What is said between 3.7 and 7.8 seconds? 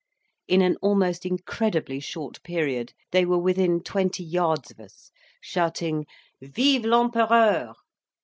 twenty yards of us, shouting "Vive l'Empereur!"